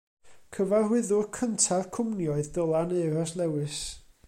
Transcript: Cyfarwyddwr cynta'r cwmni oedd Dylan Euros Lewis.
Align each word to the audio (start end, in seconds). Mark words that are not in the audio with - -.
Cyfarwyddwr 0.55 1.27
cynta'r 1.35 1.85
cwmni 1.97 2.31
oedd 2.37 2.51
Dylan 2.57 2.97
Euros 3.03 3.37
Lewis. 3.43 3.79